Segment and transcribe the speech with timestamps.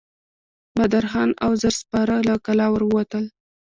[0.75, 3.25] بهادر خان او زر سپاره له کلا ور ووتل.